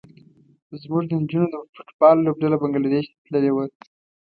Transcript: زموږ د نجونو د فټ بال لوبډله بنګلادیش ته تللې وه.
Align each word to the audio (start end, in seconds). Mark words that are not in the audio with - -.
زموږ 0.81 1.03
د 1.07 1.11
نجونو 1.21 1.47
د 1.51 1.55
فټ 1.73 1.87
بال 1.99 2.17
لوبډله 2.25 2.55
بنګلادیش 2.61 3.05
ته 3.11 3.17
تللې 3.25 3.51
وه. 3.55 3.65